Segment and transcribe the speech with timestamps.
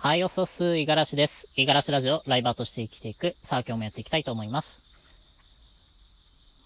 [0.00, 1.48] はい、おそす、いがらしです。
[1.56, 3.34] いがらしラジオ、ライバーとして生きていく。
[3.42, 4.80] さあ、今日もやっていきたいと思います。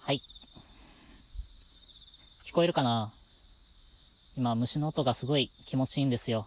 [0.04, 0.20] はい。
[2.44, 3.10] 聞こえるかな？
[4.36, 6.46] 今、虫の音がすごい気持ちいいんですよ。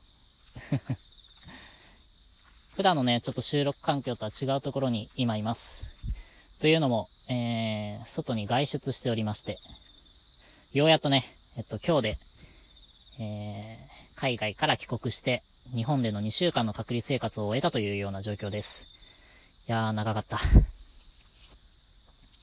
[2.77, 5.87] 普段のね、ちょっと収録環境とは違うところに今います。
[6.61, 9.57] というのも、えー、外に外出しておりまして、
[10.73, 11.25] ようやっとね、
[11.57, 12.17] えっと、今日で、
[13.21, 15.41] えー、海外から帰国して、
[15.73, 19.65] 日本での2週間の隔離生活を終えたというような状況です。
[19.67, 20.39] いやー、長かった。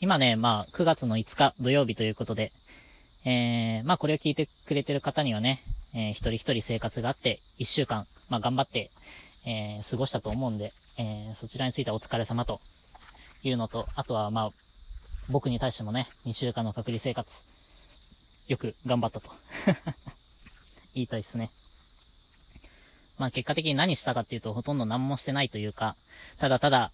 [0.01, 2.51] 今ね、まあ、9月の5日土曜日ということで、
[3.25, 5.61] えー、まあ、これを聞いてくれてる方にはね、
[5.95, 8.91] えー、一人一人生活があって、1週間、まあ、頑張って、
[9.47, 12.59] えー、過ごしたと思うんで、えー、そちらについてはお疲れ様と
[13.45, 14.51] いうのと、あとは、まあ、
[15.31, 17.31] 僕に対してもね、2週間の隔離生活、
[18.49, 19.31] よく頑張ったと
[20.95, 21.49] 言いたいですね。
[23.23, 25.95] まあ結果的に何したかっていうと、ほとんど何もしてないというか、
[26.41, 26.91] ただただ、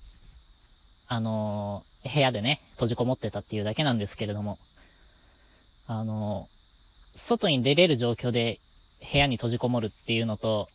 [1.09, 4.59] あのー、部屋でね、閉じこもってたっていうだけなんですけれども、
[5.87, 8.59] あのー、外に出れる状況で
[9.11, 10.69] 部屋に閉じこもるっていうのと、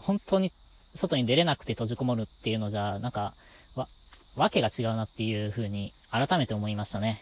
[0.00, 0.50] 本当に
[0.94, 3.32] 外に出れなくて閉じこもるっていうのじゃ、なんか、
[3.76, 3.88] わ、
[4.36, 7.18] わけが違うなっていう風に改めて思いましたね。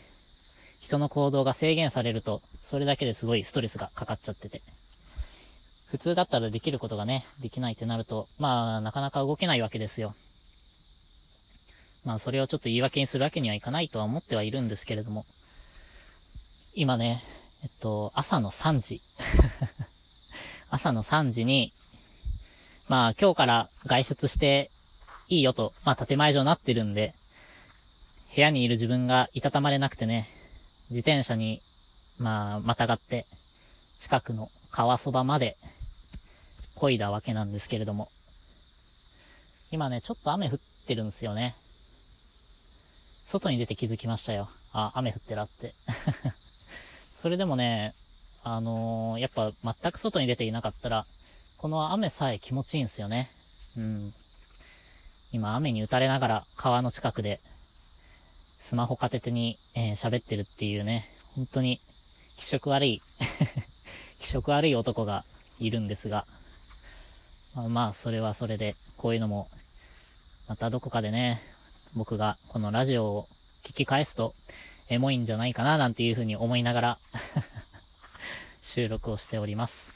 [0.81, 4.61] 人の行動が制限されると、それだけですごいストレスがかかっちゃってて。
[5.93, 10.15] 普通だったらできることがね、できないってなると、まあ、なかなか動けないわけですよ。
[12.07, 15.27] まあ、それをちょっと言い訳にするわけにはいかないとは思ってはいるんですけれども、
[16.75, 17.23] 今ね、
[17.63, 19.03] えっと、朝の3時。
[20.73, 21.75] 朝の3時に、
[22.89, 24.71] まあ、今日から外出して
[25.29, 27.13] いいよと、まあ、建前上なってるんで、
[28.35, 30.27] 部屋にいる自分がいたたまれなくてね、
[30.89, 31.61] 自転車に、
[32.19, 33.27] まあ、またがって、
[34.01, 35.55] 近くの川そばまで
[36.83, 38.09] 漕いだわけなんですけれども。
[39.71, 40.59] 今ね、ちょっと雨降っ
[40.89, 41.55] てるんですよね。
[43.25, 44.49] 外に出て気づきましたよ。
[44.73, 45.73] あ、雨降ってらって。
[47.23, 47.95] それでもね、
[48.43, 51.07] あのー、やっぱ全く外に出ていなかったら、
[51.59, 53.31] この雨さえ気持ちいいんですよね。
[53.77, 54.13] うん。
[55.31, 57.39] 今雨に打たれながら川の近くで、
[58.61, 61.79] スマホ片手に、えー、喋ってるっていうね、本当に
[62.39, 63.01] 気色悪い
[64.19, 65.25] 気色悪い男が
[65.61, 66.27] いるんですが、
[67.55, 69.47] まあ、まあ、それはそれで、こういうのも、
[70.49, 71.41] またどこかでね、
[71.97, 73.27] 僕がこのラジオを
[73.65, 74.33] 聞き返すと、
[74.89, 76.99] エモいんじゃないかな、なんていうふうに思いながら
[78.63, 79.93] 収録をしております。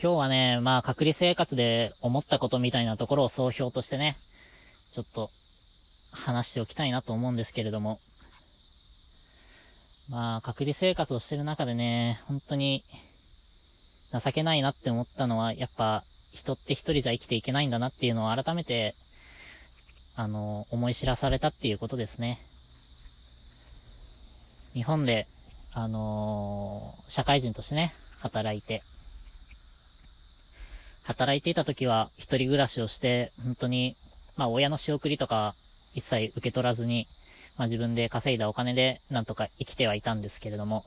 [0.00, 4.16] 今日はね、まあ、隔離生活で思ったことみたいなところを総評としてね、
[4.94, 5.30] ちょっと、
[6.12, 7.98] 話しておきたいなと思うんですけれども、
[10.10, 12.82] まあ、隔離生活をしてる中でね、本当に、
[14.12, 16.02] 情けないなって思ったのは、やっぱ、
[16.32, 18.94] 人って一人じゃ生きていけないんだなっていうのを改めて、
[20.16, 22.38] あの、思い知らされたっていうことですね。
[24.74, 25.26] 日本で、
[25.74, 28.80] あのー、社会人としてね、働いて、
[31.04, 33.94] 働いていた時は一人暮らしをして、本当に、
[34.36, 35.54] まあ親の仕送りとか
[35.94, 37.06] 一切受け取らずに、
[37.58, 40.82] まあ自分で稼いだお金でなんとか生きてはいたんですけれども、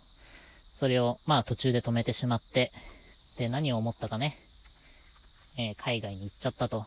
[0.77, 2.71] それをまあ途中で止めてしまって、
[3.41, 4.37] で、何を思ったかね、
[5.57, 6.85] えー、海外に行っちゃったと。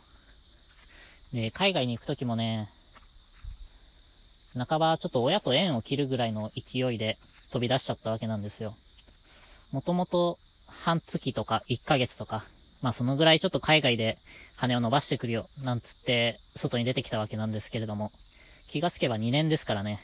[1.32, 2.69] で、海外に行くときもね、
[4.56, 7.16] 半ばちょっと親と縁を切るぐらいの勢いで
[7.53, 8.72] 飛び出しちゃったわけなんですよ。
[9.72, 10.38] もともと
[10.84, 12.44] 半月とか1ヶ月とか、
[12.84, 14.16] まあそのぐらいちょっと海外で
[14.56, 18.12] 羽を伸ばしてくるよ、なんつって外に出てきたわけなんですけれども、
[18.70, 19.98] 気がつけば2年ですからね。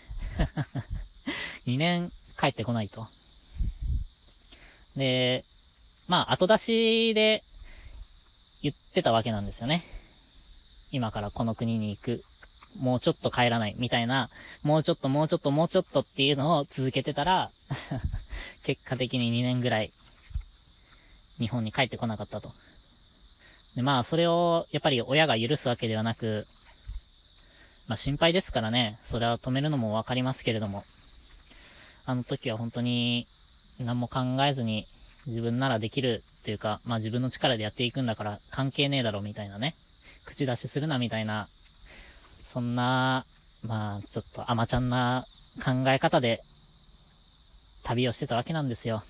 [1.69, 2.11] 2年
[2.41, 3.07] 帰ってこないと。
[4.97, 5.45] で、
[6.11, 7.41] まあ、後出しで
[8.65, 9.85] 言ってたわけなんですよね。
[10.91, 12.21] 今からこの国に行く。
[12.81, 13.77] もうちょっと帰らない。
[13.79, 14.29] みたいな、
[14.65, 17.49] もうちょっともうちょっともうちょっとっていうのを続けてたら
[18.67, 19.93] 結果的に2年ぐらい、
[21.39, 22.51] 日本に帰ってこなかったと。
[23.77, 26.45] で、まあ、それを、やっぱり親が許すわけではなく、
[27.87, 30.83] まあ心配ですからね、それは止めるのもわかりますけれども、
[32.05, 33.29] あの時は本当に
[33.79, 34.89] 何も考えずに
[35.27, 39.75] 自分ならできるっていうか、まあ自分の力でやっていくんだから関係ねえだろみたいなね。
[40.25, 43.25] 口出しするなみたいな、そんな、
[43.67, 45.25] まあちょっと甘ちゃんな
[45.65, 46.41] 考え方で
[47.85, 49.03] 旅をしてたわけなんですよ。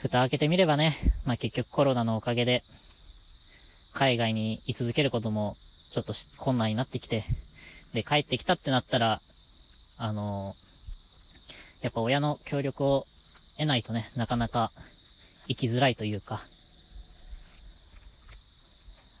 [0.00, 0.96] 蓋開けてみればね、
[1.26, 2.62] まあ結局コロナのおかげで、
[3.94, 5.54] 海外に居続けることも
[5.92, 7.24] ちょっと困難になってきて、
[7.94, 9.20] で、帰ってきたってなったら、
[9.98, 10.54] あの
[11.82, 13.04] やっぱ親の協力を
[13.62, 14.70] 得ないとね、なかなか
[15.48, 16.40] 生きづらいというか、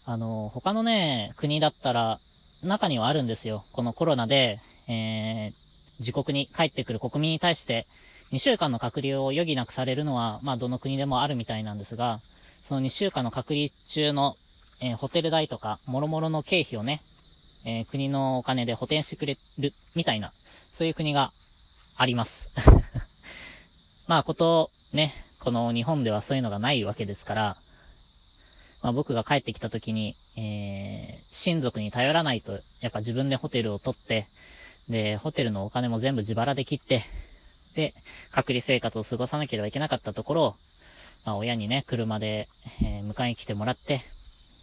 [0.06, 2.18] あの、他のね、国だったら、
[2.64, 3.64] 中にはあるんですよ。
[3.72, 4.58] このコロナで、
[4.88, 5.52] えー、
[6.00, 7.86] 自国に帰ってくる国民に対して、
[8.32, 14.34] 2週間の隔離を余儀なくされるのは、まあ、どの国でもあるみたいなんですが、その2週間の隔離中の、
[14.80, 17.00] えー、ホテル代とか、諸々の経費をね、
[17.64, 20.30] えー、国のお金で補填してくれる、みたいな、
[20.72, 21.30] そういう国が
[21.96, 22.50] あります。
[24.08, 27.56] まあ、こと、ね、この日本ではそういうのがないわけですから、
[28.82, 34.26] まあ僕が帰ってきた時に、えー、親族に頼らないと、やっぱ自分でホテルを取って、
[34.88, 37.04] で、ホテルのお金も全部自腹で切って、
[37.76, 37.92] で、
[38.32, 40.54] 隔離生活を過ごさなければいけなかったところを、
[41.24, 42.48] まあ親にね、車で、
[42.82, 44.00] えー、迎えに来てもらって、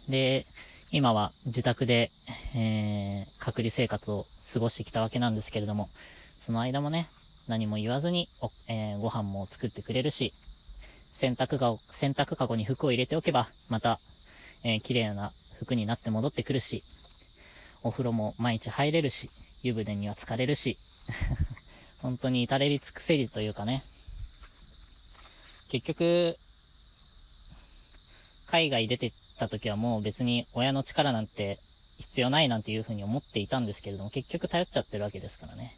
[0.08, 0.44] で、
[0.92, 2.10] 今は自宅で、
[2.56, 7.06] えー、隔離生活を過ごしてきたわけなんですけれども、その間もね、
[7.48, 8.28] 何も言わずに、
[8.68, 10.32] えー、ご飯も作ってくれるし、
[11.16, 13.98] 洗濯が、洗濯かごに服を入れておけば、また、
[14.64, 16.82] えー、綺麗な服になって戻ってくるし、
[17.82, 19.28] お風呂も毎日入れるし、
[19.62, 20.76] 湯船には浸かれるし、
[22.02, 23.82] 本当に至れり尽くせりというかね、
[25.70, 26.36] 結局、
[28.46, 31.56] 海外出てった時はもう別に親の力なんて
[31.98, 35.72] 必要ないなんていうふうに思っていたんですけれども、結局頼っちゃってるわけですからね。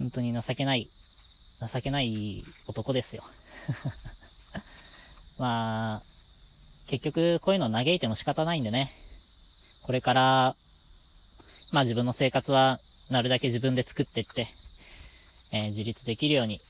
[0.00, 0.88] 本当に情けない、
[1.72, 3.22] 情けない男ですよ。
[5.38, 6.02] まあ、
[6.88, 8.92] 結局こういうの嘆いても仕方ないんでね。
[9.82, 10.56] これから、
[11.72, 12.80] まあ自分の生活は
[13.10, 14.48] なるだけ自分で作ってって、
[15.52, 16.60] えー、自立できるように。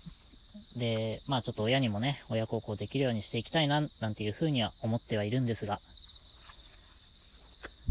[0.77, 5.81] で、まあちょっと親にもね、親孝行できるようにしていきたいな、なんていうふうには思ってはいるんですが、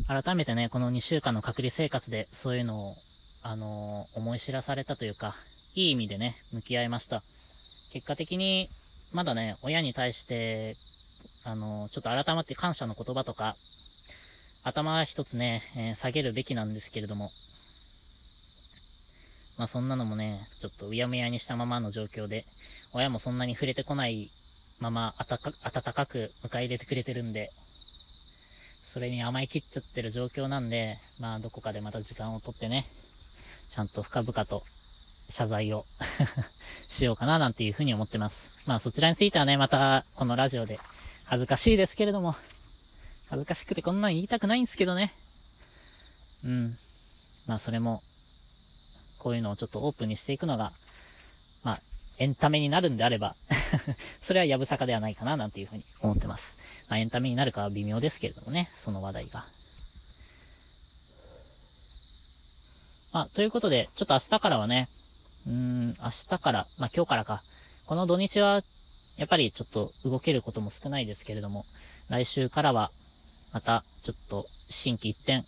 [0.08, 2.96] 改めてね、この2週間の隔離生活でそういうのを、
[3.44, 5.36] あのー、思い知らされたというか、
[5.76, 7.22] いい意味でね、向き合いました。
[7.94, 8.70] 結果的に、
[9.14, 10.76] まだね、親に対して、
[11.46, 13.56] あの、ちょっと改まって感謝の言葉とか、
[14.64, 17.30] 頭一つね、えー、下げるべきなんですけれども、
[19.58, 22.46] まあそんなのもね、ちょっとうやむやにしたままの状況で、
[22.94, 24.30] 親もそんなに触れてこない
[24.80, 27.50] まま、あたか、温かく迎え入れてくれてるんで、
[28.94, 34.62] それに甘えきっちゃってる状況なんで、まあどこかでまた時間をとってね、ゃんと深々と
[35.30, 35.86] 謝罪を
[36.88, 38.68] しようかななんていうふうに思ってます。
[38.68, 40.80] まあそちらについてはね、またこのラジオで
[41.26, 42.36] 恥ずかしいですけれども、
[43.30, 45.14] 恥ずかしくてこんなん言いたくないんですけどね。
[46.44, 46.76] うん。
[47.48, 48.02] まあそれも、
[49.20, 50.72] こういうのをちょっとオープンにしていくのが、
[51.64, 51.80] まあ、
[52.18, 53.36] エンタメになるんであれば
[54.24, 56.58] それはやぶさかではないかななんていうふうに思ってます。
[56.90, 59.46] まあエンタメになるかは微妙ですけれどもね、その話題が。
[63.12, 64.88] まあ、ということで、ちょっと明日からはね、
[65.48, 65.94] うーん、明
[66.30, 67.42] 日から、まあ今日からか。
[67.88, 68.62] この土日は、
[69.18, 71.66] やっぱりちょっと動けることも少ないですけれども、
[72.10, 72.92] 来週からは、
[73.52, 75.44] また、ちょっと、新規一転、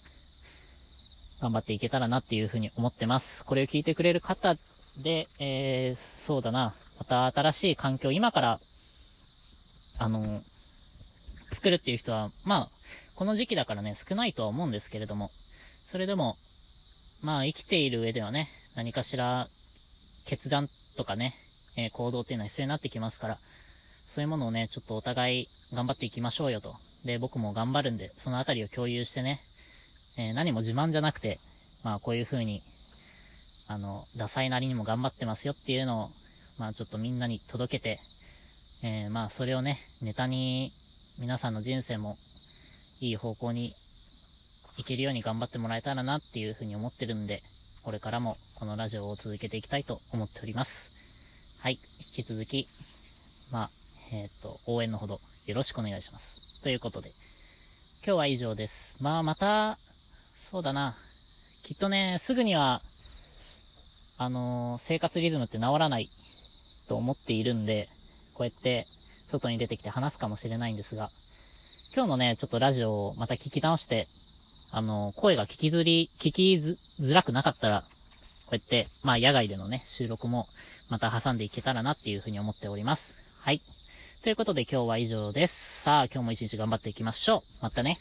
[1.40, 3.46] 頑張っていけたらなっていうふうに思ってます。
[3.46, 4.56] これを聞いてくれる方
[5.04, 8.60] で、えー、そうだな、また新しい環境、今から、
[10.00, 10.42] あの、
[11.54, 12.70] 作るっていう人は、まあ、
[13.16, 15.30] この時期だからね、少ないとは思うんですけれども、
[15.92, 16.36] それでも、
[17.24, 19.46] まあ、生きている上ではね、何かしら
[20.26, 21.34] 決断とかね、
[21.78, 26.74] えー、行動っていうのは必要になってきますから、そういうものをね、ちょっとお互い頑張っていきましょうよと。
[27.06, 29.40] で、僕も頑張るんで、そのあたりを共有してね、
[30.18, 31.38] えー、何も自慢じゃなくて、
[31.84, 32.62] まあこういう風に、
[33.68, 36.10] あの、ダサいなりにも頑張ってますよっていうのを、
[36.60, 38.00] まあちょっとみんなに届けて、
[38.84, 40.72] えー、まあそれをね、ネタに
[41.20, 42.16] 皆さんの人生も
[43.00, 43.74] いい方向に
[44.82, 47.42] 行けるように頑張ってもらえたらなっていう風に思ってるんで、
[47.84, 51.60] これからもこのラジオを続けていきたいと思っております。
[51.62, 51.74] はい。
[51.74, 52.68] 引き続き、
[53.52, 53.70] まあ、
[54.12, 56.64] えっ、ー、と、応援のほどよろしくお願いします。
[56.64, 57.10] ということで、
[58.04, 59.04] 今日は以上です。
[59.04, 60.96] まあ、また、そうだな。
[61.64, 62.82] きっとね、すぐには、
[64.18, 66.10] あのー、生活リズムって治らない
[66.88, 67.88] と思っているんで、
[68.34, 68.86] こうやって
[69.28, 71.10] 外に出てきて話すかもしれないんですが、
[71.94, 74.08] 今日のね、ちょっとラジオをまた聞き直して、
[74.72, 77.88] あの、声が聞きずり、聞きづらくなかったら、こ
[78.54, 80.48] うやって、まあ、野外でのね、収録も、
[80.90, 83.42] また挟んでいけたらなっていうふうに思っております。
[83.44, 83.62] はい。
[84.24, 85.82] ということで今日は以上です。
[85.84, 87.42] さあ、今日も一日頑張っていきましょう。
[87.62, 87.98] またね。